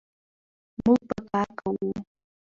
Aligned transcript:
موږ 0.85 0.99
به 1.07 1.17
کار 1.29 1.47
کوو. 1.59 1.89